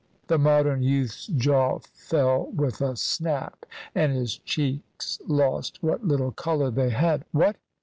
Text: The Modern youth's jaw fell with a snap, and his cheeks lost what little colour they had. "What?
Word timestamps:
The 0.29 0.39
Modern 0.39 0.81
youth's 0.81 1.27
jaw 1.27 1.77
fell 1.93 2.47
with 2.55 2.81
a 2.81 2.95
snap, 2.95 3.67
and 3.93 4.11
his 4.11 4.39
cheeks 4.39 5.19
lost 5.27 5.77
what 5.83 6.03
little 6.07 6.31
colour 6.31 6.71
they 6.71 6.89
had. 6.89 7.23
"What? 7.31 7.57